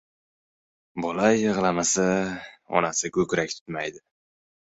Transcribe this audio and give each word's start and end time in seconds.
•Bola 1.03 1.27
yig‘lamasa, 1.41 2.05
onasi 2.79 3.13
ko‘krak 3.19 3.55
tutmaydi. 3.59 4.03